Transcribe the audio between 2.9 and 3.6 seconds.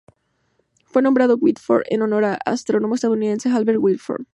estadounidense